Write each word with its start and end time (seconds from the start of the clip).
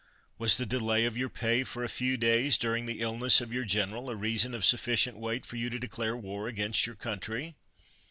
Was 0.39 0.57
the 0.57 0.65
delay 0.65 1.05
of 1.05 1.15
your 1.15 1.29
pay 1.29 1.63
for 1.63 1.83
a 1.83 1.87
few 1.87 2.17
days, 2.17 2.57
during 2.57 2.87
the 2.87 3.01
illness 3.01 3.39
of 3.39 3.53
your 3.53 3.65
general, 3.65 4.09
a 4.09 4.15
reason 4.15 4.55
of 4.55 4.65
sufficient 4.65 5.19
weight 5.19 5.45
for 5.45 5.57
you 5.57 5.69
to 5.69 5.77
declare 5.77 6.17
war 6.17 6.47
against 6.47 6.87
your 6.87 6.95
country? 6.95 7.53